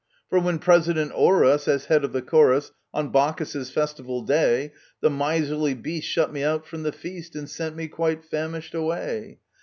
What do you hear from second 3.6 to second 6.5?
festival day, The miserly beast shut me